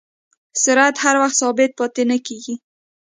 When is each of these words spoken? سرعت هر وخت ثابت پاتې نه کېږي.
سرعت 0.63 0.95
هر 1.03 1.15
وخت 1.21 1.35
ثابت 1.41 1.71
پاتې 1.79 2.03
نه 2.11 2.17
کېږي. 2.27 2.55